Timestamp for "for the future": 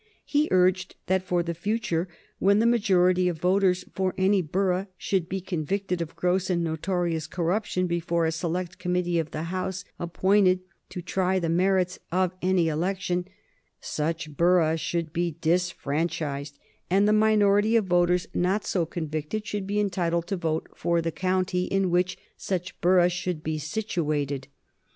1.21-2.07